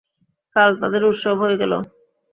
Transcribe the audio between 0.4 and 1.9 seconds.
কাল তাদের উৎসব হয়ে গেল।